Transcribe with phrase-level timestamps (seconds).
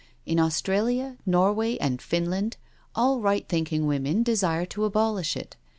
[0.25, 2.57] In Australia, Nor way, and Finland
[2.95, 5.57] all right thinking women desire to abolish it.